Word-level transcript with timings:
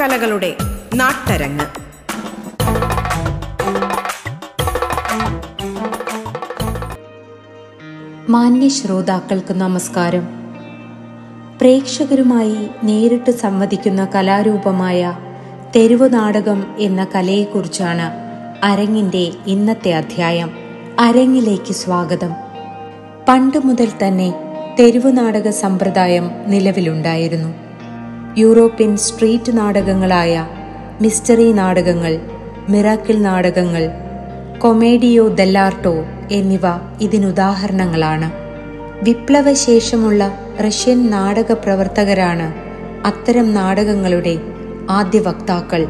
കലകളുടെ 0.00 0.56
നാട്ടരങ്ങ്. 0.94 1.66
മാന്യ 8.30 8.68
ശ്രോതാക്കൾക്ക് 8.68 9.52
നമസ്കാരം. 9.52 10.28
പ്രേക്ഷകരുമായി 11.60 12.68
നേരിട്ട് 12.84 13.30
സംവദിക്കുന്ന 13.30 14.04
കലാരൂപമായ 14.14 15.18
തെരുവു 15.76 16.08
നാടകം 16.08 16.74
എന്ന 16.78 17.06
കലയെക്കുറിച്ചാണ് 17.14 18.12
അരങ്ങിന്റെ 18.64 19.32
ഇന്നത്തെ 19.46 19.92
അധ്യായം. 19.92 20.50
അരങ്ങിലേക്ക് 21.00 21.72
സ്വാഗതം. 21.72 22.32
പണ്ട് 23.28 23.66
മുതൽ 23.66 23.92
തന്നെ 24.06 24.34
തെരുവു 24.80 25.10
നാടക 25.10 25.50
സമ്പ്രദായം 25.50 26.30
നിലവിലുണ്ടായിരുന്നു. 26.46 27.71
യൂറോപ്യൻ 28.38 28.96
സ്ട്രീറ്റ് 28.96 29.58
നാടകങ്ങളായ 29.58 30.46
മിസ്റ്ററി 31.00 31.52
നാടകങ്ങൾ 31.52 32.20
മിറാക്കിൾ 32.68 33.18
നാടകങ്ങൾ 33.18 33.90
കൊമേഡിയോ 34.58 35.28
ദെല്ലാർട്ടോ 35.28 35.94
എന്നിവ 36.30 36.60
ഇതിനുദാഹരണങ്ങളാണ്. 37.00 38.32
വിപ്ലവശേഷമുള്ള 39.04 40.38
റഷ്യൻ 40.60 41.10
നാടക 41.10 41.52
പ്രവർത്തകരാണ് 41.52 42.54
അത്തരം 43.06 43.54
നാടകങ്ങളുടെ 43.54 44.38
ആദ്യ 44.90 45.18
വക്താക്കൾ. 45.18 45.86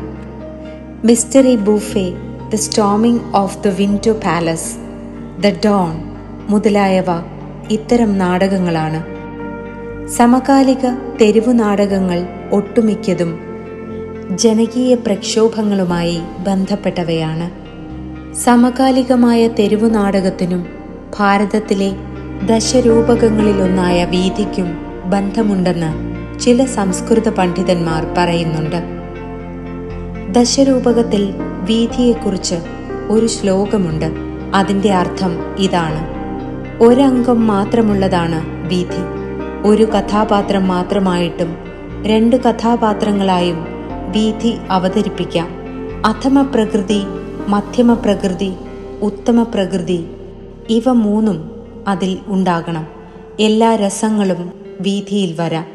Mystery 1.04 1.56
bouffe 1.56 2.12
the 2.52 2.54
storming 2.54 3.36
of 3.36 3.64
the 3.64 3.68
winter 3.68 4.12
palace 4.12 4.76
the 5.40 5.60
dawn 5.64 6.02
മുതലായവ 6.48 7.04
ഇത്തരം 7.70 8.18
നാടകങ്ങളാണ്. 8.18 9.11
സമകാലിക 10.08 10.90
തെരുവു 11.20 11.52
നാടകങ്ങൾ 11.52 12.26
ഒട്ടുമിക്കതും 12.52 13.40
ജനകീയ 14.34 14.94
പ്രക്ഷോഭങ്ങളുമായി 14.94 16.20
ബന്ധപ്പെട്ടവയാണ്. 16.38 17.50
സമകാലികമായ 18.34 19.48
തെരുവു 19.48 19.88
നാടകത്തിനും 19.88 20.66
ഭാരതത്തിലെ 21.18 21.92
ദശരൂപകങ്ങളിലൊന്നായ 22.46 24.04
വീതിക്കും 24.04 24.78
ബന്ധമുണ്ടെന്ന് 25.04 26.12
ചില 26.40 26.64
സംസ്കൃത 26.64 27.28
പണ്ഡിതന്മാർ 27.28 28.06
പറയുന്നുണ്ട്. 28.18 28.82
ദശരൂപകത്തിൽ 30.32 31.34
വീതിയെക്കുറിച്ച് 31.40 32.54
ഒരു 33.08 33.26
ശ്ലോകമുണ്ട്. 33.26 34.12
അതിന്റെ 34.54 34.94
അർത്ഥം 34.94 35.56
ഇതാണ്. 35.58 36.08
ഒരംഗം 36.82 37.46
മാത്രമുള്ളതാണ് 37.46 38.68
വീഥി. 38.68 39.21
ഒരു 39.64 39.82
കഥാപാത്രം 39.82 40.68
മാത്രമായിട്ടും 40.68 41.56
രണ്ട് 42.02 42.36
കഥാപാത്രങ്ങളായും 42.36 43.66
വീഥി 44.08 44.56
അവതരിപ്പിക്കാം. 44.70 45.48
അധമ 46.06 46.42
പ്രകൃതി 46.42 47.02
മധ്യമ 47.48 47.94
പ്രകൃതി 47.94 48.52
ഉത്തമ 49.02 49.42
പ്രകൃതി 49.42 50.06
ഇവ 50.70 50.92
മൂന്നും 50.92 51.50
അതിൽ 51.88 52.18
ഉണ്ടാകണം. 52.26 52.86
എല്ലാ 53.40 53.74
രസങ്ങളും 53.74 54.52
വീഥിയിൽ 54.80 55.40
വരാം. 55.40 55.66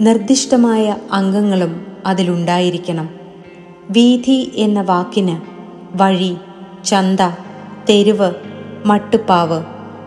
നിർദ്ദിഷ്ടമായ 0.00 0.96
അംഗങ്ങളും 1.12 1.86
അതിലുണ്ടായിരിക്കണം 2.06 3.08
വീഥി 3.90 4.52
എന്ന 4.54 4.80
വാക്കിന് 4.82 5.40
വഴി 5.94 6.36
ചന്ത 6.84 7.18
തെരുവ് 7.88 8.30
മട്ടുപ്പാവ് 8.86 9.62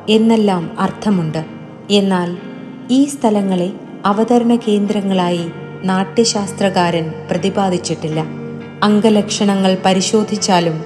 എന്നെല്ലാം 0.10 0.78
അർത്ഥമുണ്ട്. 0.80 1.46
എന്നാൽ 1.92 2.38
ഈ 2.92 3.06
സ്ഥലങ്ങളെ 3.06 3.74
അവതരണ 4.06 4.56
കേന്ദ്രങ്ങളായി 4.56 5.46
നാട്യശാസ്ത്രകാരൻ 5.84 7.14
പ്രതിപാദിച്ചിട്ടില്ല. 7.32 8.20
അംഗലക്ഷണങ്ങൾ 8.84 9.78
പരിശോധിച്ചാലും 9.86 10.84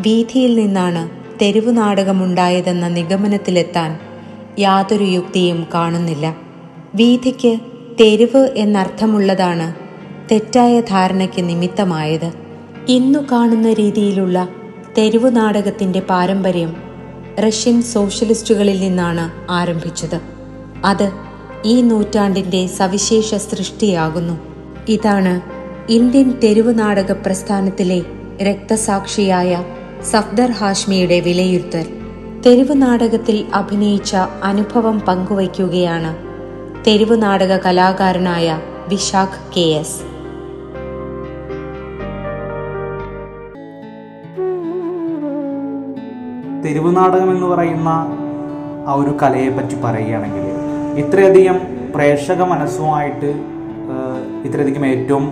വീഥിയിൽ 0.00 0.54
നിന്നാണ് 0.54 1.02
തെരുവു 1.42 1.70
നാടകമുണ്ടായതെന്ന 1.70 2.88
നിഗമനത്തിലെത്താൻ 2.88 3.98
യാതൊരു 4.58 5.04
യുക്തിയും 5.04 5.66
കാണുന്നില്ല. 5.74 6.36
വീഥിക്ക് 6.94 7.58
തെരുവ് 8.00 8.48
എന്നർത്ഥമുള്ളതാണ് 8.56 9.74
തെറ്റായ 10.32 10.80
ധാരണയ്ക്ക് 10.80 11.48
നിമിത്തമായത്. 11.48 12.32
ഇന്നു 12.88 13.18
കാണുന്ന 13.32 13.72
രീതിയിലുള്ള 13.72 14.48
തെരുവു 14.98 15.30
നാടകത്തിന്റെ 15.30 16.00
പാരമ്പര്യം 16.00 16.76
റഷ്യൻ 17.40 17.82
സോഷ്യലിസ്റ്റുകളിൽ 17.82 18.80
നിന്നാണ് 18.80 19.52
ആരംഭിച്ചത്. 19.52 20.20
അത് 20.84 21.31
ഈ 21.64 21.82
നൂറ്റാണ്ടിന്റെ 21.82 22.66
സവിശേഷ 22.66 23.34
സൃഷ്ടിയാകുന്നു. 23.34 24.38
ഇതാണ് 24.88 25.40
ഇന്ത്യൻ 25.92 26.30
തെരുവു 26.44 26.72
നാടക 26.72 27.12
പ്രസ്ഥാനത്തിലെ 27.12 28.02
രക്തസാക്ഷിയായ 28.42 29.64
സഫ്ദർ 30.02 30.50
ഹാഷ്മിയുടെ 30.50 31.20
വിലയിരുത്തൽ. 31.20 31.86
തെരുവു 32.46 32.74
നാടകത്തിൽ 32.74 33.44
അഭിനയിച്ച 33.54 34.16
അനുഭവം 34.42 35.00
പങ്കുവയ്ക്കുകയാണ് 35.00 36.16
തെരുവു 36.86 37.14
നാടക 37.14 37.56
കലാകാരനായ 37.56 38.60
വിശാഖ് 38.88 39.54
കെ 39.56 39.60
എസ്. 39.60 40.12
തെരുവ് 46.64 46.96
നാടകം 46.96 47.36
എന്ന് 47.36 47.46
പറയുന്ന 47.46 47.88
ആ 48.88 48.92
ഒരു 48.92 49.16
കലയെ 49.22 49.48
പറ്റി 49.48 49.74
പറയുകയാണെങ്കിൽ 49.74 50.51
ഇത്രയധികം 51.00 51.58
പ്രേക്ഷക 51.94 52.42
മനസ്സുമായിട്ട് 52.42 53.30
ഇത്രയധികം 54.46 54.86
ഏറ്റവും 54.86 55.24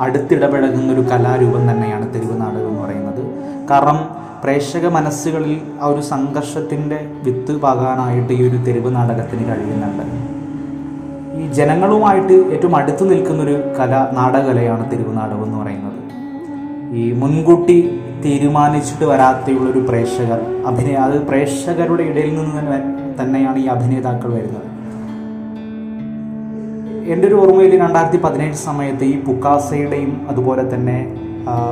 അടുത്തിടപഴകുന്ന 0.00 0.92
ഒരു 0.92 1.00
കലാരൂപം 1.00 1.70
തന്നെയാണ് 1.70 2.14
തെരുവ് 2.14 2.40
നാടകം 2.40 2.68
എന്ന് 2.68 2.82
പറയുന്നത്. 2.82 3.22
കാരണം 3.70 3.98
പ്രേക്ഷക 4.44 4.86
മനസ്സുകളിൽ 4.86 5.60
ആ 5.82 5.86
ഒരു 5.86 6.00
സംഘർഷത്തിന്റെ 6.00 6.98
വിത്ത് 7.24 7.52
പാകാനായിട്ട് 7.64 8.32
ഈ 8.32 8.48
ഒരു 8.48 8.56
തെരുവ് 8.66 8.96
നാടകത്തിന് 8.96 9.44
കഴിയുന്നുണ്ട്. 9.50 10.04
ഈ 11.40 11.52
ജനങ്ങളുമായിട്ട് 11.52 12.32
ഏറ്റവും 12.32 12.76
അടുത്ത് 12.76 13.10
നിൽക്കുന്നൊരു 13.10 13.56
കല 13.78 13.92
നാടകലയാണ് 14.18 14.92
തെരുവ് 14.92 15.16
നാടകം 15.16 15.44
എന്ന് 15.44 15.58
പറയുന്നത്. 15.62 16.00
ഈ 17.00 17.12
മുൻകൂട്ടി 17.12 17.78
തീരുമാനിച്ചിട്ട് 18.24 19.04
വരാത്തയുള്ളൊരു 19.04 19.80
പ്രേക്ഷകർ 19.88 20.40
അഭിനയ 20.66 20.98
അത് 21.06 21.16
പ്രേക്ഷകരുടെ 21.30 22.02
ഇടയിൽ 22.02 22.34
നിന്ന് 22.38 22.60
തന്നെ 22.60 22.78
തന്നെയാണ് 23.18 23.58
ഈ 23.58 23.66
അഭിനേതാക്കൾ 23.66 24.30
വരുന്നത്. 24.34 24.68
എന്റെ 27.10 27.28
ഒരു 27.28 27.34
ഓർമ്മയിൽ 27.34 27.80
രണ്ടായിരത്തി 27.80 28.16
പതിനേഴ് 28.16 28.54
സമയത്ത് 28.54 29.04
ഈ 29.04 29.24
പുക്കാസയുടെയും 29.24 30.26
അതുപോലെ 30.30 30.74
തന്നെ 30.74 31.16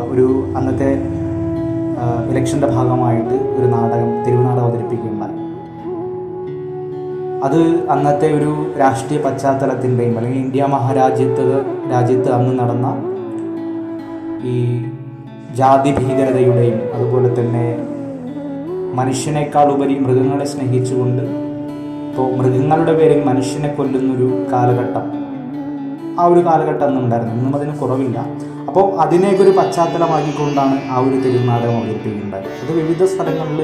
ഒരു 0.08 0.52
അന്നത്തെ 0.56 0.90
ഇലക്ഷന്റെ 2.30 2.66
ഭാഗമായിട്ട് 2.66 3.34
ഒരു 3.34 3.66
നാടകം 3.66 4.24
തെരുവുനാടകം 4.24 4.64
അവതരിപ്പിക്കുകയുണ്ടായി. 4.64 5.38
അത് 7.44 7.60
അന്നത്തെ 7.90 8.28
ഒരു 8.38 8.66
രാഷ്ട്രീയ 8.78 9.20
പശ്ചാത്തലത്തിന്റെയും 9.20 10.16
അല്ലെങ്കിൽ 10.18 10.38
ഇന്ത്യ 10.38 10.64
മഹാരാജ്യത്ത് 10.64 11.64
രാജ്യത്ത് 11.92 12.30
അന്ന് 12.32 12.58
നടന്ന 12.58 12.88
ഈ 14.44 14.84
ജാതി 15.54 15.90
ഭീകരതയുടെയും 15.90 16.80
അതുപോലെ 16.94 17.40
തന്നെ 17.40 17.78
മനുഷ്യനേക്കാൾ 18.94 19.72
ഉപരി 19.72 19.94
മൃഗങ്ങളെ 19.94 20.44
സ്നേഹിച്ചുകൊണ്ട് 20.44 21.22
ഇപ്പോൾ 22.08 22.32
മൃഗങ്ങളുടെ 22.36 22.92
പേരിൽ 22.92 23.24
മനുഷ്യനെ 23.24 23.68
കൊല്ലുന്നൊരു 23.68 24.46
കാലഘട്ടം 24.52 25.21
ആ 26.20 26.24
ഒരു 26.32 26.40
കാലഘട്ടം 26.46 26.84
അന്ന് 26.86 27.00
ഉണ്ടായിരുന്നു 27.00 27.34
ഇന്നും 27.34 27.54
അതിന് 27.56 27.74
കുറവില്ല. 27.80 28.18
അപ്പോൾ 28.68 28.84
അതിനെയൊക്കെ 29.04 29.42
ഒരു 29.42 29.52
പശ്ചാത്തലമാക്കിക്കൊണ്ടാണ് 29.58 30.76
ആ 30.90 30.98
ഒരു 30.98 31.16
തിരുനാടകം 31.24 31.76
അവതരിപ്പിക്കുന്നത്. 31.76 32.48
അത് 32.62 32.72
വിവിധ 32.80 33.04
സ്ഥലങ്ങളിൽ 33.04 33.60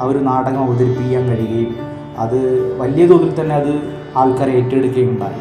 ആ 0.00 0.04
ഒരു 0.04 0.18
നാടകം 0.28 0.62
അവതരിപ്പിക്കാൻ 0.66 1.24
കഴിയുകയും 1.30 1.74
അത് 2.18 2.38
വലിയ 2.80 3.06
തോതിൽ 3.06 3.30
തന്നെ 3.40 3.54
അത് 3.54 3.72
ആൾക്കാരെ 4.16 4.52
ഏറ്റെടുക്കുകയും 4.52 5.10
ഉണ്ടായി. 5.10 5.40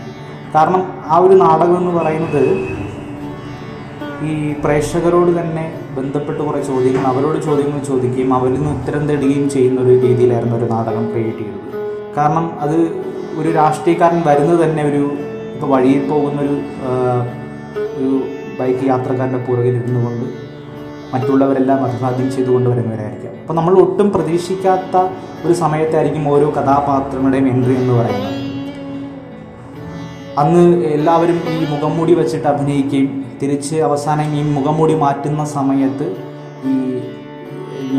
കാരണം 0.55 0.83
ആ 1.13 1.17
ഒരു 1.17 1.35
നാടകം 1.43 1.77
എന്ന് 1.77 1.91
പറയുന്നത് 1.99 2.43
ഈ 4.29 4.33
പ്രേക്ഷകരോട് 4.63 5.31
തന്നെ 5.39 5.63
ബന്ധപ്പെട്ട് 5.97 6.41
കുറേ 6.43 6.59
ചോദ്യങ്ങൾ 6.61 7.03
അവരോട് 7.11 7.37
ചോദ്യങ്ങൾ 7.45 7.79
ചോദിക്കുകയും 7.89 8.33
അവരിൽ 8.33 8.53
നിന്ന് 8.53 8.71
ഉത്തരം 8.79 9.07
തേടുകയും 9.09 9.49
ചെയ്യുന്ന 9.49 9.81
ഒരു 9.81 9.93
രീതിയിലായിരുന്നു 10.01 10.55
ഒരു 10.57 10.67
നാടകം 10.73 11.05
ക്രിയേറ്റ് 11.11 11.37
ചെയ്തത്. 11.37 11.77
കാരണം 12.17 12.45
അത് 12.61 12.77
ഒരു 13.39 13.49
രാഷ്ട്രീയക്കാരൻ 13.49 14.19
വരുന്നത് 14.29 14.59
തന്നെ 14.63 14.83
ഒരു 14.83 15.03
ഇപ്പോൾ 15.61 15.71
വഴിയിൽ 15.73 16.03
പോകുന്നൊരു 16.09 16.53
ഒരു 17.97 18.11
ബൈക്ക് 18.59 18.83
യാത്രക്കാരന്റെ 18.87 19.39
പുറകിൽ 19.47 19.75
ഇരുന്നുകൊണ്ട് 19.79 20.25
മറ്റുള്ളവരെല്ലാം 21.11 21.79
അഭിവാദ്യം 21.87 22.31
ചെയ്തുകൊണ്ട് 22.35 22.67
വരുന്നവരായിരിക്കാം. 22.69 23.33
അപ്പോൾ 23.41 23.53
നമ്മൾ 23.53 23.73
ഒട്ടും 23.83 24.07
പ്രതീക്ഷിക്കാത്ത 24.11 24.95
ഒരു 25.45 25.53
സമയത്തായിരിക്കും 25.53 26.23
ഓരോ 26.33 26.47
കഥാപാത്രങ്ങളുടെയും 26.57 27.47
എൻട്രി 27.53 27.75
എന്ന് 27.75 27.93
പറയുന്നത്. 27.99 28.39
അന്ന് 30.43 30.65
എല്ലാവരും 30.95 31.39
ഈ 31.53 31.59
മുഖംമൂടി 31.73 32.15
വെച്ചിട്ട് 32.21 32.47
അഭിനയിക്കുകയും 32.47 33.13
തിരിച്ച് 33.43 33.77
അവസാനം 33.89 34.35
ഈ 34.39 34.43
മുഖംമൂടി 34.57 34.97
മാറ്റുന്ന 35.05 35.45
സമയത്ത് 35.57 36.09
ഈ 36.71 36.75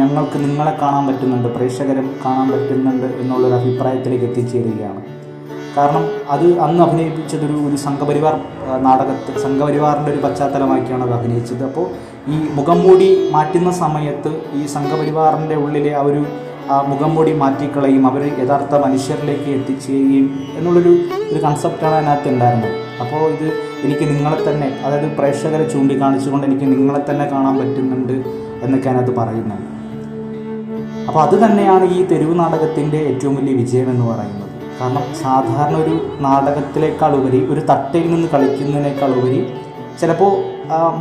ഞങ്ങൾക്ക് 0.01 0.39
നിങ്ങളെ 0.47 0.77
കാണാൻ 0.83 1.07
പറ്റുന്നുണ്ട് 1.07 1.49
പ്രേക്ഷകരും 1.49 2.11
കാണാൻ 2.27 2.49
പറ്റുന്നുണ്ട് 2.53 3.09
എന്നുള്ളൊരു 3.23 3.55
അഭിപ്രായത്തിലേക്ക് 3.63 4.25
എത്തിച്ചേരുകയാണ്. 4.25 5.03
കാരണം 5.77 6.05
അത് 6.35 6.47
അന്ന് 6.65 6.81
അഭിനയിപ്പിച്ചതൊരു 6.87 7.57
ഒരു 7.69 7.77
സംഘപരിവാർ 7.87 8.35
നാടകത്തിൽ 8.87 9.35
സംഘപരിവാറിന്റെ 9.45 10.11
ഒരു 10.13 10.21
പശ്ചാത്തലമാക്കിയാണ് 10.25 11.05
അത് 11.07 11.15
അഭിനയിച്ചത്. 11.19 11.63
അപ്പോൾ 11.69 11.87
ഈ 12.33 12.39
മുഖം 12.59 12.79
മൂടി 12.87 13.09
മാറ്റുന്ന 13.35 13.71
സമയത്ത് 13.83 14.31
ഈ 14.59 14.63
സംഘപരിവാറിന്റെ 14.77 15.57
ഉള്ളിലെ 15.65 15.93
ആ 16.01 16.03
ഒരു 16.11 16.23
മുഖം 16.91 17.11
മൂടി 17.15 17.33
മാറ്റിക്കളയും 17.41 18.05
അവർ 18.11 18.23
യഥാർത്ഥ 18.43 18.75
മനുഷ്യരിലേക്ക് 18.85 19.49
എത്തിച്ചേരുകയും 19.59 20.27
എന്നുള്ളൊരു 20.59 20.93
ഒരു 21.31 21.41
കൺസെപ്റ്റാണ് 21.47 21.97
അതിനകത്ത് 21.99 22.29
ഉണ്ടായിരുന്നത്. 22.35 22.77
അപ്പോൾ 23.03 23.23
ഇത് 23.37 23.49
എനിക്ക് 23.87 24.05
നിങ്ങളെ 24.13 24.39
തന്നെ 24.49 24.69
അതായത് 24.85 25.09
പ്രേക്ഷകരെ 25.19 25.65
ചൂണ്ടിക്കാണിച്ചുകൊണ്ട് 25.73 26.47
എനിക്ക് 26.51 26.67
നിങ്ങളെ 26.75 27.03
തന്നെ 27.11 27.27
കാണാൻ 27.33 27.55
പറ്റുന്നുണ്ട് 27.61 28.17
എന്നൊക്കെ 28.65 28.89
അതിനകത്ത് 28.91 29.15
പറയുന്നത് 29.21 29.65
അപ്പോൾ 31.09 31.21
അത് 31.27 31.37
തന്നെയാണ് 31.45 31.85
ഈ 31.97 32.01
തെരുവ് 32.11 32.35
നാടകത്തിന്റെ 32.41 32.99
ഏറ്റവും 33.11 33.35
വലിയ 33.39 33.55
വിജയം 33.63 33.89
എന്ന് 33.95 34.05
പറയുന്നത്. 34.11 34.52
കാരണം 34.79 35.05
സാധാരണ 35.23 35.77
ഒരു 35.85 35.95
നാടകത്തിലേക്കാൾ 36.27 37.13
ഉപരി 37.21 37.41
ഒരു 37.53 37.63
തട്ടയിൽ 37.71 38.09
നിന്ന് 38.15 38.29
കളിക്കുന്നതിനേക്കാൾ 38.35 39.13
ഉപരി 39.21 39.41
ചിലപ്പോൾ 40.01 40.33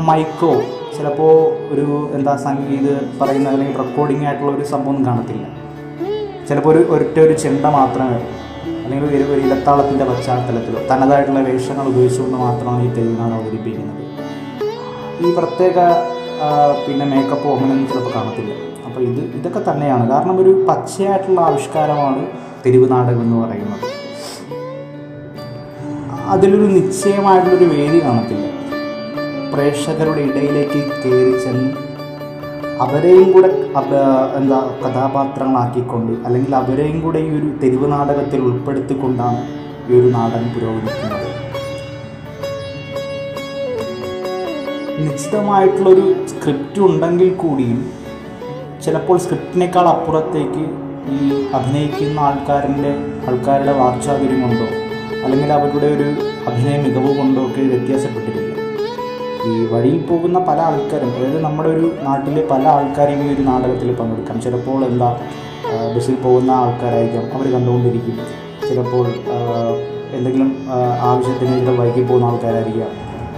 മൈക്കോ 0.10 0.54
ചിലപ്പോൾ 0.96 1.34
ഒരു 1.74 1.88
എന്താ 2.18 2.34
സംഗീത 2.46 2.88
പറയുന്ന 3.20 3.50
അല്ലെങ്കിൽ 3.54 3.78
റെക്കോർഡിംഗ് 3.84 4.26
ആയിട്ടുള്ള 4.28 4.52
ഒരു 4.58 4.66
സംഭവം 4.74 5.00
കാണത്തില്ല. 5.08 5.46
ചിലപ്പോൾ 6.48 6.72
ഒരു 6.74 6.82
ഒരൊറ്റ 6.94 7.18
ഒരു 7.26 7.36
ചെണ്ട 7.44 7.66
മാത്രമേ 7.78 8.18
അല്ലെങ്കിൽ 8.84 9.06
ഒരു 9.10 9.26
ഒരു 9.34 9.42
ഇലത്താളത്തിന്റെ 9.46 10.06
പശ്ചാത്തലത്തിലോ 10.10 10.80
തനതായിട്ടുള്ള 10.92 11.42
വേഷങ്ങൾ 11.50 11.86
ഉപയോഗിച്ചുകൊണ്ട് 11.92 12.38
മാത്രമാണ് 12.46 12.82
ഈ 12.88 12.90
തെരുവിനാട് 12.98 13.36
അവതരിപ്പിക്കുന്നത്. 13.40 14.02
ഈ 15.26 15.32
പ്രത്യേക 15.40 15.78
പിന്നെ 16.86 17.06
മേക്കപ്പോ 17.14 17.50
അങ്ങനെയൊന്നും 17.56 17.88
ചിലപ്പോൾ 17.92 18.14
കാണത്തില്ല. 18.18 18.54
അപ്പോൾ 18.88 19.02
ഇത് 19.10 19.22
ഇതൊക്കെ 19.40 19.62
തന്നെയാണ്. 19.70 20.06
കാരണം 20.14 20.38
ഒരു 20.44 20.52
പച്ചയായിട്ടുള്ള 20.70 21.40
ആവിഷ്കാരമാണ് 21.50 22.24
തെരുവ് 22.66 22.92
നാടകം 22.92 23.22
എന്ന് 23.22 23.38
പറയുന്നത്. 23.46 23.88
അതിലൊരു 26.34 26.68
നിശ്ചയമായിട്ടുള്ളൊരു 26.72 27.66
വേദി 27.76 28.00
കാണത്തില്ല. 28.04 28.48
പ്രേക്ഷകരുടെ 29.54 30.22
ഇടയിലേക്ക് 30.22 30.80
കയറി 31.04 31.34
ചെന്ന് 31.46 31.70
അവരെയും 32.82 33.32
കൂടെ 33.32 33.48
എന്താ 34.38 34.60
കഥാപാത്രങ്ങളാക്കിക്കൊണ്ട് 34.84 36.14
അല്ലെങ്കിൽ 36.26 36.56
അവരെയും 36.56 37.02
കൂടെ 37.02 37.20
ഈ 37.20 37.30
ഒരു 37.40 37.50
തെരുവ് 37.64 37.92
നാടകത്തിൽ 37.92 38.40
ഉൾപ്പെടുത്തിക്കൊണ്ടാണ് 38.42 39.42
ഈ 39.90 40.00
ഒരു 40.00 40.08
നാടകം 40.14 40.48
പുരോഗമിക്കുന്നത്. 40.54 41.28
നിശ്ചിതമായിട്ടുള്ളൊരു 45.04 46.26
സ്ക്രിപ്റ്റ് 46.28 46.80
ഉണ്ടെങ്കിൽ 46.80 47.30
കൂടിയും 47.34 47.92
ചിലപ്പോൾ 48.86 49.18
സ്ക്രിപ്റ്റിനേക്കാൾ 49.18 49.88
അപ്പുറത്തേക്ക് 49.88 50.64
ഈ 51.10 51.46
അഭിനയിക്കുന്ന 51.54 52.20
ആൾക്കാരിന്റെ 52.20 52.96
ആൾക്കാരുടെ 53.28 53.72
വാക്ചാതുര്യം 53.72 54.42
കൊണ്ടോ 54.42 54.68
അല്ലെങ്കിൽ 55.24 55.54
അവരുടെ 55.54 55.86
ഒരു 55.86 56.08
അഭിനയ 56.48 56.78
മികവ് 56.78 57.18
കൊണ്ടോ 57.18 57.42
ഒക്കെ 57.46 57.62
വ്യത്യാസപ്പെട്ടിരിക്കും 57.62 58.52
ഈ 59.46 59.66
വഴിയിൽ 59.66 60.02
പോകുന്ന 60.02 60.40
പല 60.40 60.60
ആൾക്കാരും 60.60 61.10
അതായത് 61.16 61.44
നമ്മുടെ 61.44 61.70
ഒരു 61.70 61.94
നാട്ടിലെ 62.02 62.48
പല 62.52 62.68
ആൾക്കാരെയും 62.68 63.24
ഈ 63.24 63.34
ഒരു 63.34 63.42
നാടകത്തിൽ 63.42 63.94
പങ്കെടുക്കാം. 63.94 64.42
ചിലപ്പോൾ 64.42 64.86
എന്താ 64.86 65.20
ബസ്സിൽ 65.96 66.16
പോകുന്ന 66.16 66.52
ആൾക്കാരായിരിക്കാം 66.52 67.38
അവർ 67.38 67.54
കണ്ടുകൊണ്ടിരിക്കും. 67.54 68.18
ചിലപ്പോൾ 68.70 69.08
എന്തെങ്കിലും 70.14 70.58
ആവശ്യത്തിന് 71.02 71.56
ഇവിടെ 71.56 71.76
വൈകി 71.78 72.04
പോകുന്ന 72.04 72.26
ആൾക്കാരായിരിക്കാം. 72.26 72.88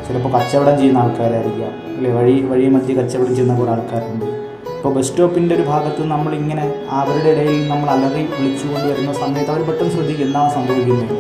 ചിലപ്പോൾ 0.08 0.30
കച്ചവടം 0.38 0.78
ചെയ്യുന്ന 0.78 0.98
ആൾക്കാരായിരിക്കാം. 0.98 1.72
അല്ലെ 1.98 2.14
വഴി 2.14 2.42
വഴി 2.42 2.70
മധ്യ 2.70 2.94
കച്ചവടം 2.94 3.36
ചെയ്യുന്ന 3.36 3.60
കുറേ 3.60 3.72
ആൾക്കാരുണ്ട്. 3.72 4.43
ഇപ്പോൾ 4.84 4.94
ബസ് 4.96 5.08
സ്റ്റോപ്പിന്റെ 5.08 5.54
ഒരു 5.56 5.62
ഭാഗത്ത് 5.62 6.02
നമ്മളിങ്ങനെ 6.12 6.64
അവരുടെ 6.92 7.30
ഇടയിൽ 7.30 7.60
നമ്മൾ 7.70 7.90
അലറി 7.90 8.24
വിളിച്ചുകൊണ്ട് 8.32 8.86
വരുന്ന 8.88 9.12
സമയത്ത് 9.14 9.52
അവർ 9.52 9.62
പെട്ടെന്ന് 9.68 9.92
ശ്രദ്ധിക്കും 9.94 10.26
എന്താണ് 10.26 10.50
സംഭവിക്കുന്നത് 10.54 11.14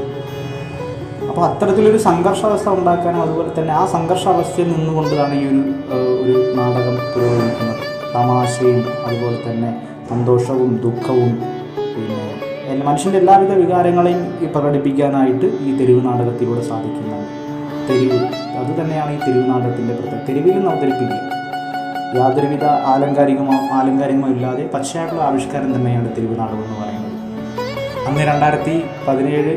അപ്പോൾ 1.30 1.44
അത്തരത്തിലൊരു 1.46 1.98
സംഘർഷാവസ്ഥ 1.98 2.68
ഉണ്ടാക്കാനും 2.70 3.22
അതുപോലെ 3.22 3.52
തന്നെ 3.60 3.74
ആ 3.74 3.84
സംഘർഷാവസ്ഥയിൽ 3.94 4.68
നിന്നുകൊണ്ടാണ് 4.68 5.34
ഈ 5.42 5.46
ഒരു 5.52 5.62
ഒരു 6.24 6.34
നാടകം 6.58 6.98
പുരോഗമിക്കുന്നത്. 7.14 7.84
തമാശയും 8.16 8.82
അതുപോലെ 9.08 9.40
തന്നെ 9.48 9.70
സന്തോഷവും 10.10 10.74
ദുഃഖവും 10.86 11.34
പിന്നെ 12.66 12.84
മനുഷ്യന്റെ 12.90 13.20
എല്ലാവിധ 13.20 13.54
വികാരങ്ങളെയും 13.54 14.22
പ്രകടിപ്പിക്കാനായിട്ട് 14.56 15.46
ഈ 15.46 15.78
തെരുവ് 15.80 16.06
നാടകത്തിലൂടെ 16.10 16.66
സാധിക്കുന്നതാണ്. 16.72 17.30
തെരുവ് 17.90 18.20
അത് 18.60 18.74
തന്നെയാണ് 18.82 19.12
ഈ 19.12 19.22
തെരുവ് 19.28 19.46
നാടകത്തിന്റെ 19.54 19.94
പ്രത്യേകത. 19.94 20.26
തെരുവിലും 20.30 20.70
അവതരിപ്പിക്കുക. 20.70 21.33
യാതൊരുവിധ 22.18 22.66
ആലങ്കാരികമോ 22.94 23.56
ആലങ്കാരികമോ 23.78 24.28
ഇല്ലാതെ 24.34 24.64
പച്ചയായിട്ടുള്ള 24.74 25.24
ആവിഷ്കാരം 25.30 25.70
തന്നെയാണ് 25.76 26.10
തെരുവ് 26.16 26.36
നാടകം 26.40 26.64
എന്ന് 26.66 26.78
പറയുന്നത്. 26.82 27.16
അന്ന് 28.08 28.22
രണ്ടായിരത്തി 28.32 28.76
പതിനേഴ് 29.08 29.54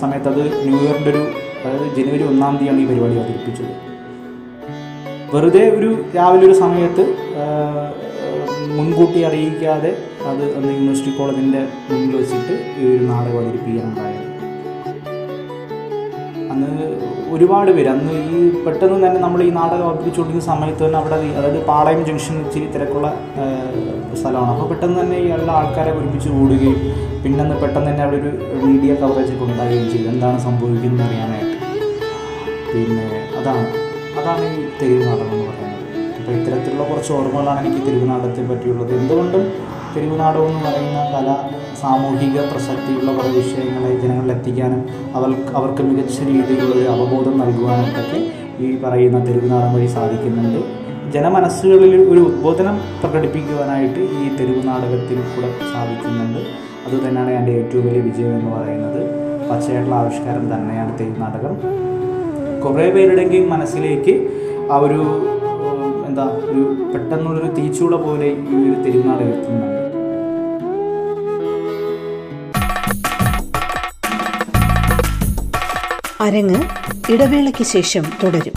സമയത്ത് 0.00 0.28
അത് 0.32 0.42
ന്യൂഇയറിന്റെ 0.66 1.10
ഒരു 1.10 1.22
അതായത് 1.64 1.86
ജനുവരി 1.96 2.24
ഒന്നാം 2.32 2.54
തീയതിയാണ് 2.56 2.80
ഈ 2.80 2.86
പരിപാടി 2.90 3.16
അവതരിപ്പിച്ചത്. 3.20 3.72
വെറുതെ 5.34 5.62
ഒരു 5.78 5.90
രാവിലെ 6.16 6.44
ഒരു 6.46 6.56
സമയത്ത് 6.64 7.04
മുൻകൂട്ടി 8.76 9.20
അറിയിക്കാതെ 9.28 9.90
അത് 10.30 10.44
അന്ന് 10.56 10.72
യൂണിവേഴ്സിറ്റി 10.78 11.12
കോളേജിന്റെ 11.18 11.62
മുന്നിൽ 11.90 12.16
വെച്ചിട്ട് 12.16 12.54
ഈ 12.80 12.96
ഒരു 12.96 13.04
നാടകം 13.04 13.38
അവതരിപ്പിക്കാനുണ്ടായത് 13.38 14.24
അന്ന് 16.52 16.70
ഒരുപാട് 17.34 17.70
പേര്. 17.76 17.88
അന്ന് 17.94 18.12
ഈ 18.34 18.38
പെട്ടെന്ന് 18.66 18.98
തന്നെ 19.06 19.20
നമ്മൾ 19.24 19.40
ഈ 19.46 19.50
നാടകം 19.58 19.84
അവതരിപ്പിച്ചുകൊണ്ടിരുന്ന 19.88 20.44
സമയത്ത് 20.52 20.82
തന്നെ 20.84 20.98
അവിടെ 21.00 21.16
അതായത് 21.38 21.60
പാളയം 21.70 22.02
ജംഗ്ഷൻ 22.08 22.36
ഇച്ചിരി 22.44 22.66
തിരക്കുള്ള 22.74 23.08
സ്ഥലമാണ്. 24.20 24.50
അപ്പോൾ 24.54 24.68
പെട്ടെന്ന് 24.72 24.98
തന്നെ 25.02 25.16
ഈ 25.24 25.28
എല്ലാ 25.38 25.54
ആൾക്കാരെ 25.60 25.92
ഒരുമിച്ച് 25.98 26.30
കൂടുകയും 26.36 26.78
പിന്നെ 27.22 27.40
അന്ന് 27.44 27.56
പെട്ടെന്ന് 27.62 27.88
തന്നെ 27.90 28.04
അവിടെ 28.06 28.18
ഒരു 28.22 28.30
മീഡിയ 28.66 28.90
കവറേജ് 29.02 29.32
ഒക്കെ 29.34 29.44
ഉണ്ടാവുകയും 29.50 29.88
ചെയ്തു. 29.94 30.08
എന്താണ് 30.14 30.38
സംഭവിക്കുന്നത് 30.46 31.04
അറിയാനായിട്ട്. 31.08 31.56
പിന്നെ 32.72 33.06
അതാണ് 33.40 33.66
അതാണ് 34.20 34.44
ഈ 34.54 34.62
തെരുവ് 34.80 35.02
നാടകം 35.08 35.34
എന്ന് 35.36 35.46
പറയുന്നത്. 35.50 35.84
അപ്പോൾ 36.18 36.32
ഇത്തരത്തിലുള്ള 36.38 36.84
കുറച്ച് 36.90 37.12
ഓർമ്മകളാണ് 37.18 37.60
എനിക്ക് 37.64 37.82
തെരുവ് 37.88 38.06
നാടകത്തെ 38.12 38.42
പറ്റിയുള്ളത്. 38.50 38.92
എന്തുകൊണ്ടും 39.00 39.44
തെരുവ് 39.94 40.16
നാടകം 40.22 40.48
എന്ന് 40.52 40.64
പറയുന്ന 40.68 41.02
കല 41.14 41.28
സാമൂഹിക 41.80 42.38
പ്രസക്തിയുള്ള 42.50 43.10
കുറേ 43.16 43.30
വിഷയങ്ങളെ 43.38 43.90
ജനങ്ങളിൽ 44.02 44.32
എത്തിക്കാനും 44.36 44.80
അവർ 45.16 45.30
അവർക്ക് 45.58 45.82
മികച്ച 45.88 46.18
രീതിയിലുള്ള 46.30 46.84
അവബോധം 46.94 47.34
ഒക്കെ 48.02 48.20
ഈ 48.64 48.68
പറയുന്ന 48.84 49.18
തെരുവുനാടൻ 49.26 49.70
വഴി 49.74 49.88
സാധിക്കുന്നുണ്ട്. 49.96 50.60
ജനമനസ്സുകളിൽ 51.14 51.94
ഒരു 52.12 52.20
ഉദ്ബോധനം 52.28 52.76
പ്രകടിപ്പിക്കുവാനായിട്ട് 53.02 54.00
ഈ 54.18 54.24
തെരുവ് 54.38 54.62
നാടകത്തിൽ 54.68 55.18
കൂടെ 55.34 55.50
സാധിക്കുന്നുണ്ട്. 55.74 56.40
അതുതന്നെയാണ് 56.86 57.30
എന്റെ 57.38 57.52
ഏറ്റവും 57.60 57.84
വലിയ 57.86 58.02
വിജയം 58.08 58.34
എന്ന് 58.38 58.50
പറയുന്നത്. 58.56 59.00
പച്ചയായിട്ടുള്ള 59.48 59.96
ആവിഷ്കാരം 60.02 60.44
തന്നെയാണ് 60.52 60.92
തെരുവ് 61.00 61.20
നാടകം 61.22 61.54
കുറേ 62.64 62.86
പേരുടെയെങ്കിലും 62.94 63.50
മനസ്സിലേക്ക് 63.54 64.14
ആ 64.72 64.78
ഒരു 64.86 65.00
എന്താ 66.08 66.24
ഒരു 66.50 66.62
പെട്ടെന്നുള്ളൊരു 66.92 67.50
തീച്ചൂള 67.58 67.96
പോലെ 68.06 68.30
ഈ 68.52 68.56
ഒരു 68.66 68.76
തെരുവുനാട് 68.84 69.24
എത്തുന്നുണ്ട്. 69.32 69.77
അരങ്ങ് 76.28 76.64
ഇടവേളയ്ക്ക് 77.12 77.64
ശേഷം 77.64 78.02
തുടരും. 78.22 78.52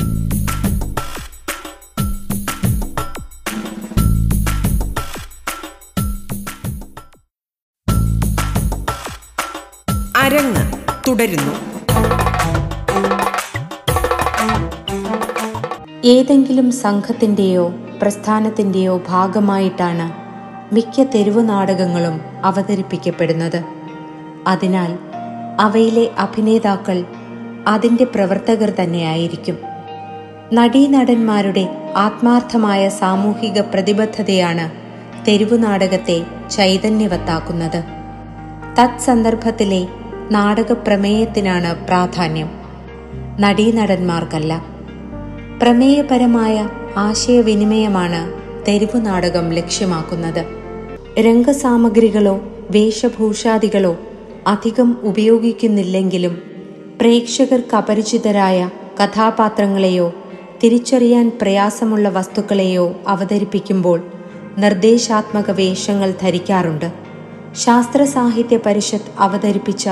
അരങ്ങ് 10.18 10.74
തുടരുന്നു. 11.08 11.54
ഏതെങ്കിലും 16.06 16.72
സംഘത്തിന്റെയോ 16.72 17.74
പ്രസ്ഥാനത്തിന്റെയോ 18.02 19.02
ഭാഗമായിട്ടാണ് 19.08 20.12
മിക്ക 20.74 21.04
തെരുവു 21.04 21.42
നാടകങ്ങളും 21.42 22.22
അവതരിപ്പിക്കപ്പെടുന്നത്. 22.46 23.64
അതിനാൽ 24.48 24.98
അവയിലെ 25.60 26.12
അഭിനേതാക്കൾ 26.18 27.06
അതിന്റെ 27.68 28.04
പ്രവർത്തകർ 28.04 28.70
തന്നെയായിരിക്കും. 28.70 29.58
നടീനടന്മാരുടെ 30.54 31.92
ആത്മാർത്ഥമായ 31.96 32.90
സാമൂഹിക 32.90 33.62
പ്രതിബദ്ധതയാണ് 33.62 34.72
തെരുവു 35.28 35.58
നാടകത്തെ 35.58 36.26
ചൈതന്യവത്താക്കുന്നത്. 36.52 37.84
തത്സന്ദർഭത്തിലെ 38.80 39.88
നാടക 40.32 40.72
പ്രമേയത്തിനാണ് 40.72 41.86
പ്രാധാന്യം. 41.86 42.50
നടീനടന്മാർക്കല്ല. 43.40 44.66
പ്രമേയപരമായ 45.62 46.70
ആശയവിനിമയമാണ് 46.98 48.34
തെരുവു 48.68 48.98
നാടകം 48.98 49.50
ലക്ഷ്യമാക്കുന്നത്. 49.50 50.46
രംഗസാമഗ്രികളോ 51.20 52.42
വേഷഭൂഷാദികളോ 52.72 53.98
അധികം 54.48 54.98
ഉപയോഗിക്കുന്നില്ലെങ്കിലും 55.04 56.51
പ്രേക്ഷകർക്ക് 57.02 57.76
അപരിചിതരായ 57.76 58.70
കഥാപാത്രങ്ങളെയോ 59.04 60.14
തിരിച്ചറിയാൻ 60.64 61.32
പ്രയാസമുള്ള 61.42 62.10
വസ്തുക്കളെയോ 62.10 62.96
അവതരിപ്പിക്കുമ്പോൾ 63.08 64.02
നിർദ്ദേശാത്മക 64.58 65.52
വേഷങ്ങൾ 65.52 66.14
ധരിക്കാറുണ്ട്. 66.22 66.92
ശാസ്ത്ര 67.54 68.04
സാഹിത്യ 68.04 68.58
പരിഷത്ത് 68.58 69.12
അവതരിപ്പിച്ച 69.20 69.90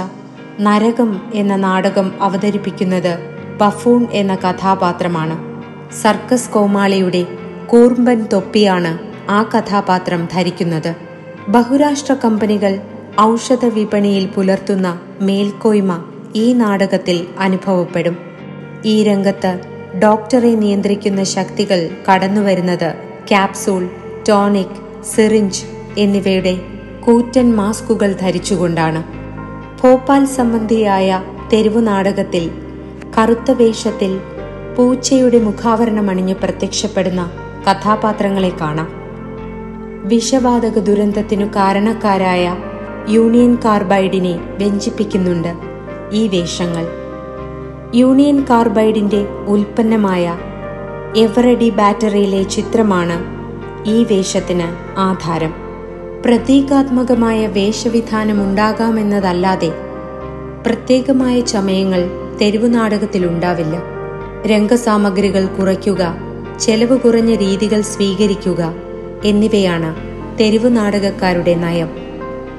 നരകം 0.61 1.21
എന്ന 1.33 1.55
നാടകം 1.55 2.13
അവതരിപ്പിക്കുന്നത് 2.21 3.19
ബഫൂൺ 3.57 4.07
എന്ന 4.11 4.35
കഥാപാത്രമാണ്. 4.35 5.63
സർക്കസ് 6.01 6.49
കോമാളിയുടെ 6.49 7.25
കൂർമ്പൻ 7.67 8.27
തൊപ്പിയാണ് 8.33 8.99
ആ 9.29 9.43
കഥാപാത്രം 9.43 10.27
ധരിക്കുന്നത്. 10.33 10.95
ബഹുരാഷ്ട്ര 11.47 12.13
കമ്പനികൾ 12.13 12.79
ഔഷധ 13.21 13.65
വിപണിയിൽ 13.65 14.25
പുലർത്തുന്ന 14.25 14.99
മേൽക്കോയ്മ 15.21 16.03
ഈ 16.35 16.53
നാടകത്തിൽ 16.53 17.27
അനുഭവപ്പെടും. 17.39 18.17
ഈ 18.85 19.03
രംഗത്ത് 19.03 19.59
ഡോക്ടറെ 20.03 20.55
നിയന്ത്രിക്കുന്ന 20.55 21.23
ശക്തികൾ 21.23 21.89
കടന്നുവരുന്നത് 22.11 22.93
ക്യാപ്സൂൾ 23.29 23.89
ടോണിക് 24.29 25.03
സിറിഞ്ച് 25.03 25.65
എന്നിവയുടെ 25.97 26.59
കൂറ്റൻ 27.05 27.55
മാസ്കുകൾ 27.55 28.11
ധരിച്ചുകൊണ്ടാണ്. 28.11 29.03
ഭോപ്പാൽ 29.81 30.25
സംബന്ധിയായ 30.25 31.23
തെരുവു 31.53 31.79
നാടകത്തിൽ 31.79 32.51
കറുത്ത 33.19 33.51
വേഷത്തിൽ 33.51 34.19
പൂച്ചയുടെ 34.77 35.39
മുഖാവരണമണിഞ്ഞ് 35.39 36.35
പ്രത്യക്ഷപ്പെടുന്ന 36.35 37.31
കഥാപാത്രങ്ങളെ 37.71 38.51
കാണാം. 38.61 38.89
വിഷവാതക 40.07 40.79
ദുരന്തത്തിനു 40.79 41.45
കാരണക്കാരായ 41.45 42.55
യൂണിയൻ 43.09 43.57
കാർബൈഡിനെ 43.65 44.39
വ്യഞ്ചിപ്പിക്കുന്നുണ്ട്. 44.57 45.68
ഈ 46.11 46.27
വേഷങ്ങൾ. 46.27 46.87
യൂണിയൻ 47.95 48.45
കാർബൈഡിന്റെ 48.49 49.27
ഉൽപ്പന്നമായ 49.47 50.39
എവറഡി 51.17 51.69
ബാറ്ററിയിലെ 51.69 52.43
ചിത്രമാണ് 52.43 53.39
ഈ 53.89 54.03
വേഷത്തിന് 54.03 54.99
ആധാരം. 54.99 55.53
പ്രതീകാത്മകമായ 56.25 57.47
വേഷവിധാനമുണ്ടാകാമെന്നതല്ലാതെ 57.47 59.73
പ്രത്യേകമായ 60.67 61.41
ചമയങ്ങൾ 61.41 62.09
തെരുവു 62.41 62.67
നാടകത്തിലുണ്ടാവില്ല 62.67 63.83
രംഗസാമഗ്രികൾ 64.47 65.45
കുറയ്ക്കുക 65.45 66.15
ചെലവ് 66.59 66.99
കുറഞ്ഞ 66.99 67.35
രീതികൾ 67.35 67.81
സ്വീകരിക്കുക 67.81 68.73
എന്നിവയാണ് 69.25 69.95
തെരുവു 70.39 70.69
നാടകക്കാരുടെ 70.69 71.55
നയം. 71.55 71.89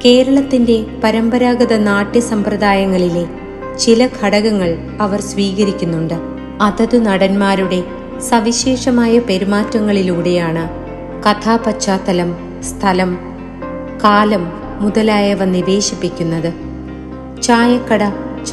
കേരളത്തിന്റെ 0.05 0.87
പരമ്പരാഗത 1.05 1.77
നാട്യ 1.77 2.21
സമ്പ്രദായങ്ങളിലെ 2.21 3.40
ചില 3.81 4.09
ഘടകങ്ങൾ 4.23 4.71
അവർ 5.01 5.21
സ്വീകരിക്കുന്നുണ്ട്. 5.21 6.15
അതത് 6.61 7.07
നടന്മാരുടെ 7.07 7.81
സവിശേഷമായ 8.29 9.19
പെരുമാറ്റങ്ങളിലൂടെയാണ് 9.19 10.65
കഥാപശ്ചാത്തലം 11.27 12.31
സ്ഥലം 12.63 13.19
കാലം 14.05 14.45
മുതലായവ 14.81 15.45
നിവേശിപ്പിക്കുന്നത്. 15.45 16.51
ചായക്കട 17.43 18.03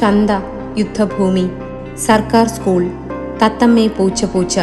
ചന്ത 0.00 0.30
യുദ്ധഭൂമി 0.78 1.46
സർക്കാർ 2.06 2.48
സ്കൂൾ 2.48 2.82
തത്തമ്മേ 3.42 3.86
പൂച്ച 3.86 4.24
പൂച്ച 4.24 4.58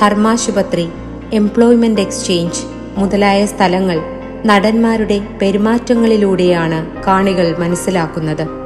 ധർമാശുപത്രി 0.00 0.88
എംപ്ലോയ്മെന്റ് 1.32 2.00
എക്സ്ചേഞ്ച് 2.00 2.62
മുതലായ 2.98 3.46
സ്ഥലങ്ങൾ 3.46 3.98
നടന്മാരുടെ 4.46 5.18
പെരുമാറ്റങ്ങളിലൂടെയാണ് 5.40 6.78
കാണികൾ 7.06 7.56
മനസ്സിലാക്കുന്നത്. 7.58 8.63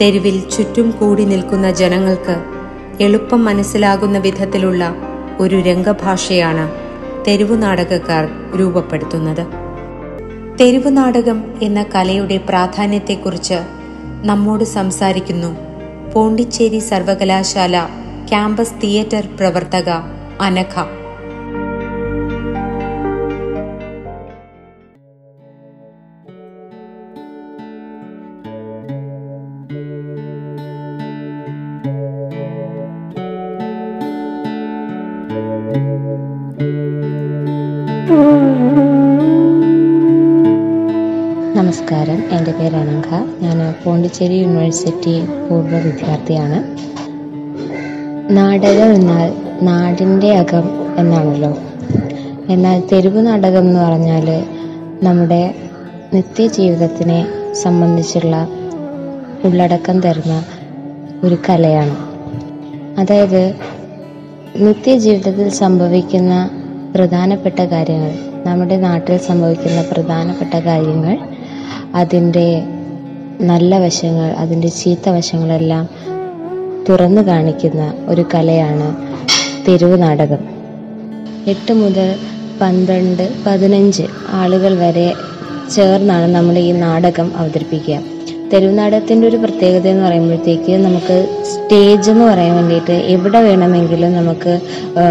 തെരുവിൽ 0.00 0.48
ചുറ്റും 0.50 0.90
കൂടി 0.90 1.24
നിൽക്കുന്ന 1.24 1.70
ജനങ്ങൾക്ക് 1.70 2.44
എളുപ്പം 3.02 3.44
മനസ്സിലാകുന്ന 3.44 4.18
വിധത്തിലുള്ള 4.18 4.94
ഒരു 5.38 5.56
രംഗഭാഷയാണ് 5.56 6.70
തെരുവു 7.28 7.54
നാടകക്കാർ 7.54 8.28
രൂപപ്പെടുത്തുന്നത്. 8.58 9.46
തെരുവു 10.60 10.90
നാടകം 10.90 11.44
എന്ന 11.62 11.82
കലയുടെ 11.82 12.36
പ്രാധാന്യത്തെക്കുറിച്ച് 12.36 13.58
നമ്മോട് 14.24 14.64
സംസാരിക്കുന്നു 14.64 15.56
പോണ്ടിച്ചേരി 16.14 16.78
സർവകലാശാല 16.78 17.84
ക്യാമ്പസ് 18.28 18.74
തിയേറ്റർ 18.82 19.28
പ്രവർത്തക 19.40 19.90
അനഘ. 20.40 20.99
അനഘ 42.90 43.24
ഞാൻ 43.40 43.74
പോണ്ടിച്ചേരി 43.84 44.34
യൂണിവേഴ്സിറ്റി 44.34 45.26
പൂർവ 45.50 45.78
വിദ്യാർത്ഥിയാണ്. 45.78 46.58
നാടകം 48.32 48.94
എന്നാൽ 48.94 49.34
നാടിന്റെ 49.62 50.34
അകം 50.34 50.96
എന്നാണല്ലോ. 50.96 51.58
എന്നാൽ 52.48 52.82
തെരുവ് 52.92 53.26
നാടകം 53.26 53.60
എന്ന് 53.60 53.80
പറഞ്ഞാൽ 53.80 54.44
നമ്മുടെ 55.02 55.54
നിത്യജീവിതത്തിനെ 56.14 57.26
സംബന്ധിച്ചുള്ള 57.52 58.48
ഉള്ളടക്കം 59.44 60.00
തരുന്ന 60.00 60.44
ഒരു 61.24 61.38
കലയാണ്. 61.48 61.96
അതായത് 63.00 63.54
നിത്യജീവിതത്തിൽ 64.56 65.48
സംഭവിക്കുന്ന 65.48 66.50
പ്രധാനപ്പെട്ട 66.94 67.60
കാര്യങ്ങൾ 67.60 68.12
നമ്മുടെ 68.46 68.76
നാട്ടിൽ 68.76 69.18
സംഭവിക്കുന്ന 69.18 69.84
പ്രധാനപ്പെട്ട 69.92 70.56
കാര്യങ്ങൾ 70.56 71.18
അതിന്റെ 71.94 72.64
നല്ല 73.40 73.78
വശങ്ങൾ 73.78 74.30
അതിന്റെ 74.30 74.68
ചീത്ത 74.68 75.08
വശങ്ങളെല്ലാം 75.08 75.88
തുറന്നു 76.88 77.22
കാണിക്കുന്ന 77.22 77.94
ഒരു 78.08 78.24
കലയാണ് 78.34 78.96
തെരുവ് 79.68 80.02
നാടകം 80.02 80.38
എട്ട് 81.46 81.72
മുതൽ 81.72 82.16
പന്ത്രണ്ട് 82.60 83.30
പതിനഞ്ച് 83.46 84.02
ആളുകൾ 84.28 84.74
വരെ 84.74 85.14
ചേർന്നാണ് 85.74 86.34
നമ്മൾ 86.34 86.58
ഈ 86.58 86.72
നാടകം 86.72 87.32
അവതരിപ്പിക്കുക. 87.36 87.98
തെരുവ് 88.52 88.78
നാടകത്തിന്റെ 88.78 89.28
ഒരു 89.28 89.36
പ്രത്യേകത 89.36 89.88
എന്ന് 89.88 90.06
പറയുമ്പോഴത്തേക്ക് 90.06 90.72
നമുക്ക് 90.72 91.28
സ്റ്റേജ് 91.44 92.10
എന്ന് 92.10 92.24
പറയാൻ 92.24 92.54
വേണ്ടിയിട്ട് 92.56 92.92
എവിടെ 92.92 93.40
വേണമെങ്കിലും 93.40 94.14
നമുക്ക് 94.14 94.60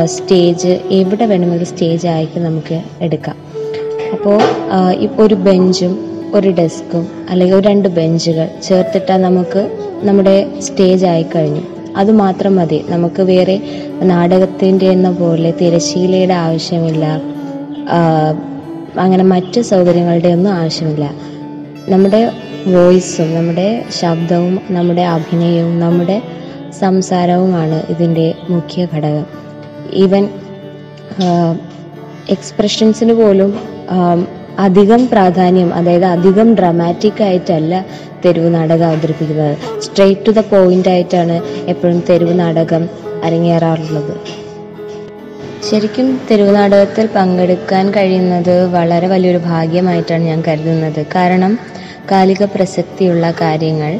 സ്റ്റേജ് 0.06 0.80
എവിടെ 0.92 1.26
വേണമെങ്കിലും 1.26 1.66
സ്റ്റേജ് 1.66 2.08
ആയിട്ട് 2.08 2.40
നമുക്ക് 2.40 2.82
എടുക്കാം. 3.02 3.38
അപ്പോൾ 4.14 4.40
ഒരു 5.18 5.36
ബെഞ്ചും 5.36 6.09
ഒരു 6.34 6.50
ഡെസ്കും 6.52 7.08
അല്ലെങ്കിൽ 7.30 7.56
ഒരു 7.56 7.68
രണ്ട് 7.68 7.88
ബെഞ്ചുകൾ 7.90 8.48
ചേർത്തിട്ടാൽ 8.64 9.22
നമുക്ക് 9.22 9.62
നമ്മുടെ 10.04 10.60
സ്റ്റേജ് 10.60 11.06
ആയി 11.06 11.26
കഴിഞ്ഞു. 11.36 11.64
അത് 11.98 12.12
മാത്രം 12.12 12.56
മതി. 12.56 12.86
നമുക്ക് 12.90 13.22
വേറെ 13.22 13.56
നാടകത്തിന്റെ 14.04 14.86
എന്ന 14.86 15.12
പോലെ 15.12 15.52
തിരശീലയുടെ 15.62 16.34
ആവശ്യമില്ല. 16.34 17.06
അങ്ങനെ 19.00 19.24
മറ്റ് 19.24 19.62
സൗകര്യങ്ങളുടെ 19.62 20.28
ഒന്നും 20.28 20.52
ആവശ്യമില്ല. 20.52 21.06
നമ്മുടെ 21.90 22.22
വോയിസും 22.68 23.36
നമ്മുടെ 23.36 23.68
ശബ്ദവും 24.00 24.60
നമ്മുടെ 24.70 25.02
അഭിനയവും 25.02 25.80
നമ്മുടെ 25.80 26.22
സംസാരവുമാണ് 26.80 27.78
ഇതിന്റെ 27.90 28.34
മുഖ്യ 28.50 28.88
ഘടകം. 28.94 29.26
ഈവൻ 29.94 30.30
എക്സ്പ്രഷൻസിന് 32.30 33.14
പോലും 33.14 33.52
അധികം 34.60 35.02
പ്രാധാന്യം 35.08 35.74
അതായത് 35.74 36.06
അധികം 36.06 36.48
ഡ്രമാറ്റിക് 36.56 37.24
ആയിട്ടല്ല 37.24 37.74
തെരുവ് 38.26 38.56
നാടകം 38.56 38.88
അവതരിപ്പിക്കുന്നത്. 38.88 39.58
സ്ട്രെയിറ്റ് 39.82 40.26
ടു 40.28 40.32
ദ 40.32 40.42
പോയിന്റ് 40.54 40.90
ആയിട്ടാണ് 40.90 41.36
എപ്പോഴും 41.72 42.04
തെരുവ് 42.10 42.40
നാടകം 42.40 42.90
അരങ്ങേറാറുള്ളത്. 43.24 44.14
ശരിക്കും 45.70 46.08
തെരുവ് 46.32 46.56
നാടകത്തിൽ 46.56 47.06
പങ്കെടുക്കാൻ 47.16 47.86
കഴിയുന്നത് 47.92 48.56
വളരെ 48.76 49.08
വലിയൊരു 49.08 49.38
ഭാഗ്യമായിട്ടാണ് 49.38 50.24
ഞാൻ 50.24 50.44
കരുതുന്നത്. 50.48 51.02
കാരണം 51.16 51.60
കാലിക 52.12 52.44
പ്രസക്തിയുള്ള 52.44 53.26
കാര്യങ്ങൾ 53.42 53.92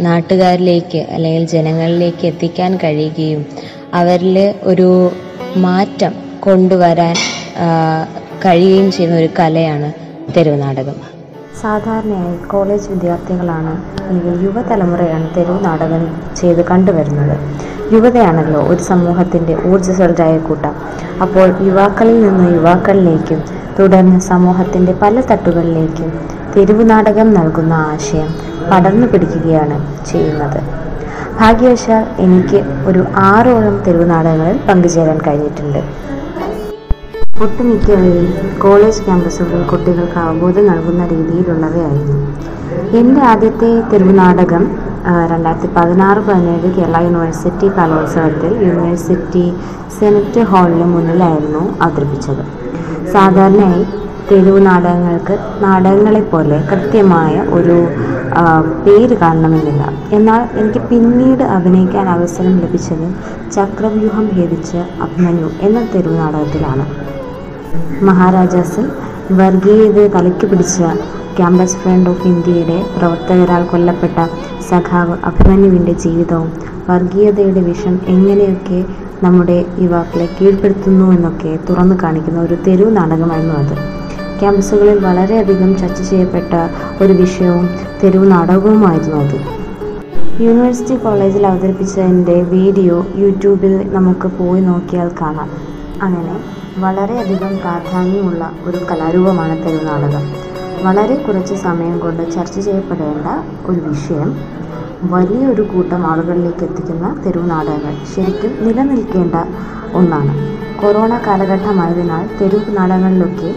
നാട്ടുകാരിലേക്ക് 0.00 1.00
അല്ലെങ്കിൽ 1.14 1.44
ജനങ്ങളിലേക്ക് 1.46 2.26
എത്തിക്കാൻ 2.26 2.70
കഴിയുകയും 2.76 3.46
അവരിൽ 3.94 4.38
ഒരു 4.62 4.88
മാറ്റം 5.56 6.12
കൊണ്ടുവരാൻ 6.40 7.16
കഴിയുകയും 8.46 8.92
ചെയ്യുന്ന 8.92 9.18
ഒരു 9.18 9.28
കലയാണ് 9.38 9.92
തെരുവ് 10.36 10.62
നാടകം. 10.62 10.94
സാധാരണയായി 11.62 12.36
കോളേജ് 12.48 12.90
വിദ്യാർത്ഥികളാണ് 12.90 13.82
അല്ലെങ്കിൽ 14.04 14.44
യുവതലമുറയാണ് 14.44 15.36
തെരുവ് 15.36 15.64
നാടകം 15.64 16.16
ചെയ്ത് 16.36 16.64
കണ്ടുവരുന്നത്. 16.64 17.38
യുവതയാണല്ലോ 17.94 18.60
ഒരു 18.60 18.82
സമൂഹത്തിന്റെ 18.82 19.58
ഊർജസ്വലരായ 19.66 20.38
കൂട്ടം. 20.38 20.74
അപ്പോൾ 21.22 21.62
യുവാക്കളിൽ 21.62 22.28
നിന്ന് 22.28 22.54
യുവാക്കളിലേക്കും 22.54 23.42
തുടർന്ന് 23.78 24.20
സമൂഹത്തിന്റെ 24.20 24.92
പല 24.92 25.20
തട്ടുകളിലേക്കും 25.20 26.28
തെരുവ് 26.56 26.90
നാടകം 26.90 27.34
നൽകുന്ന 27.34 27.72
ആശയം 27.72 28.34
പടർന്നു 28.70 29.06
പിടിക്കുകയാണ് 29.06 30.06
ചെയ്യുന്നത്. 30.06 30.60
ഭാഗ്യവശാൽ 31.40 32.06
എനിക്ക് 32.18 32.64
ഒരു 32.86 33.04
ആറോളം 33.16 33.82
തെരുവ് 33.86 34.10
നാടകങ്ങളിൽ 34.10 34.60
പങ്കുചേരാൻ 34.68 35.18
കഴിഞ്ഞിട്ടുണ്ട്. 35.26 36.13
ഒട്ടുമിക്കവയും 37.42 38.26
കോളേജ് 38.62 39.00
ക്യാമ്പസുകളിൽ 39.06 39.62
കുട്ടികൾക്ക് 39.70 40.18
അവബോധം 40.24 40.66
നൽകുന്ന 40.70 41.02
രീതിയിലുള്ളവയായിരുന്നു. 41.12 42.18
എന്റെ 42.98 43.20
ആദ്യത്തെ 43.30 43.70
തെരുവുനാടകം 43.90 44.64
രണ്ടായിരത്തി 45.30 45.68
പതിനാറ് 45.76 46.20
പതിനേഴ് 46.28 46.68
കേരള 46.76 46.98
യൂണിവേഴ്സിറ്റി 47.06 47.68
കലോത്സവത്തിൽ 47.78 48.52
യൂണിവേഴ്സിറ്റി 48.66 49.44
സെനറ്റ് 49.96 50.42
ഹാളിന് 50.50 50.86
മുന്നിലായിരുന്നു 50.94 51.62
അവതരിപ്പിച്ചത്. 51.86 52.44
സാധാരണയായി 53.14 53.84
തെരുവ് 54.30 54.60
നാടകങ്ങൾക്ക് 54.66 55.34
നാടകങ്ങളെപ്പോലെ 55.64 56.58
കൃത്യമായ 56.70 57.34
ഒരു 57.56 57.76
പേര് 58.84 59.14
കാണണമെന്നില്ല. 59.22 59.82
എന്നാൽ 60.16 60.42
എനിക്ക് 60.60 60.80
പിന്നീട് 60.90 61.42
അഭിനയിക്കാൻ 61.56 62.06
അവസരം 62.16 62.54
ലഭിച്ചത് 62.64 63.06
ചക്രവ്യൂഹം 63.56 64.26
ഭേദിച്ച് 64.34 64.80
അഭിമന്യു 65.06 65.50
എന്ന 65.66 65.80
തെരുവ് 65.94 66.16
നാടകത്തിലാണ് 66.18 66.86
മഹാരാജാസിൽ 68.02 68.86
വർഗീയത 69.32 70.06
തലയ്ക്ക് 70.06 70.46
പിടിച്ച 70.46 70.82
ക്യാമ്പസ് 71.36 71.76
ഫ്രണ്ട് 71.76 72.10
ഓഫ് 72.10 72.28
ഇന്ത്യയുടെ 72.28 72.84
പ്രവർത്തകരാൽ 72.98 73.64
കൊല്ലപ്പെട്ട 73.64 74.28
സഖാവ് 74.70 75.16
അഭിമന്യുവിന്റെ 75.24 75.92
ജീവിതവും 75.92 76.52
വർഗീയതയുടെ 76.90 77.60
വിഷം 77.60 78.00
എങ്ങനെയൊക്കെ 78.06 78.84
നമ്മുടെ 79.22 79.66
യുവാക്കളെ 79.78 80.28
കീഴ്പ്പെടുത്തുന്നു 80.40 81.12
എന്നൊക്കെ 81.12 81.58
തുറന്നു 81.70 81.96
കാണിക്കുന്ന 82.02 82.40
ഒരു 82.40 82.56
തെരുവ് 82.66 82.96
നാടകമായിരുന്നു 82.96 83.54
അത്. 83.54 83.76
ക്യാമ്പസുകളിൽ 84.40 84.98
വളരെയധികം 84.98 85.78
ചർച്ച 85.78 86.02
ചെയ്യപ്പെട്ട 86.02 86.54
ഒരു 87.02 87.12
വിഷയവും 87.12 87.68
തെരുവ് 88.02 88.30
നാടകവുമായിരുന്നു 88.30 89.16
അത്. 89.16 89.38
യൂണിവേഴ്സിറ്റി 90.42 90.96
കോളേജിൽ 90.96 91.46
അവതരിപ്പിച്ചതിന്റെ 91.46 92.42
വീഡിയോ 92.42 93.06
യൂട്യൂബിൽ 93.16 93.92
നമുക്ക് 93.92 94.28
പോയി 94.28 94.60
നോക്കിയാൽ 94.60 95.10
കാണാം. 95.20 95.50
അങ്ങനെ 96.02 96.63
വളരെയധികം 96.82 97.58
പ്രാധാന്യമുള്ള 97.58 98.52
ഒരു 98.66 98.78
കലാരൂപമാണ് 98.90 99.64
തെരുനാടകം. 99.64 100.24
വളരെ 100.82 101.14
കുറച്ച് 101.14 101.54
സമയം 101.54 101.98
കൊണ്ട് 101.98 102.22
ചർച്ച 102.34 102.60
ചെയ്യപ്പെടേണ്ട 102.60 103.26
ഒരു 103.70 103.80
വിഷയം 103.80 104.30
വലിയൊരു 105.12 105.62
കൂട്ടം 105.62 106.06
ആളുകളിലേക്ക് 106.06 106.64
എത്തിക്കുന്ന 106.64 107.22
തെരുവുനാടകങ്ങൾ 107.26 107.94
ശരിക്കും 108.14 108.52
നിലനിൽക്കേണ്ട 108.66 109.34
ഒന്നാണ്. 109.96 110.32
കൊറോണ 110.80 111.20
കാലഘട്ടമായതിനാൽ 111.26 112.24
തെരുവ് 112.40 112.76
നാടകങ്ങളിലൊക്കെ 112.76 113.54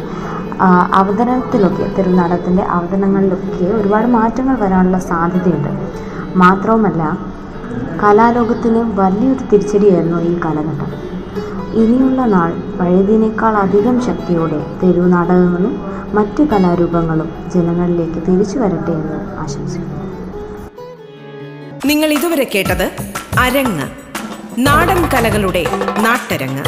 അവതരണത്തിലൊക്കെ 0.93 1.93
തെരുവുനാടകത്തിന്റെ 1.97 2.63
അവതരണങ്ങളിലൊക്കെ 2.63 3.65
ഒരുപാട് 3.79 4.07
മാറ്റങ്ങൾ 4.07 4.55
വരാനുള്ള 4.63 4.99
സാധ്യതയുണ്ട്. 4.99 5.71
മാത്രവുമല്ല 6.35 7.17
കലാലോകത്തിന് 8.03 8.81
വലിയൊരു 9.01 9.43
തിരിച്ചടിയായിരുന്നു 9.51 10.19
ഈ 10.21 10.39
കാലഘട്ടം. 10.45 11.06
ഇനിയുള്ള 11.77 12.25
നാൾ 12.25 12.77
പഴയതിനേക്കാൾ 12.79 13.55
അധികം 13.55 14.01
ശക്തിയോടെ 14.05 14.79
തെരുവ് 14.83 15.13
നാടകങ്ങളും 15.13 15.81
മറ്റ് 16.13 16.43
കലാരൂപങ്ങളും 16.43 17.29
ജനങ്ങളിലേക്ക് 17.55 18.27
തിരിച്ചു 18.27 18.59
വരട്ടെ 18.59 18.91
എന്ന് 18.91 19.39
ആശംസിക്കുന്നു. 19.39 19.97
നിങ്ങൾ 21.85 22.13
ഇതുവരെ 22.13 22.47
കേട്ടത് 22.55 22.91
അരങ്ങ്. 23.39 23.87
നാടൻ 24.57 25.09
കലകളുടെ 25.13 25.65
നാട്ടരങ്ങ്. 25.99 26.63